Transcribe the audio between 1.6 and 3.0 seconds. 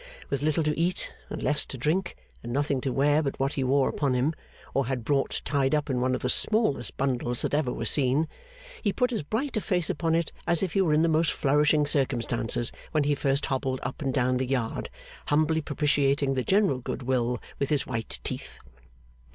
to drink, and nothing to